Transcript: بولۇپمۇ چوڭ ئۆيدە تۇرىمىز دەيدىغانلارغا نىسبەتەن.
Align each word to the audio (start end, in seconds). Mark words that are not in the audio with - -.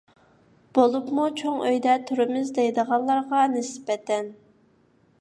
بولۇپمۇ 0.77 1.25
چوڭ 1.41 1.61
ئۆيدە 1.67 1.95
تۇرىمىز 2.09 2.51
دەيدىغانلارغا 2.57 3.47
نىسبەتەن. 3.57 4.37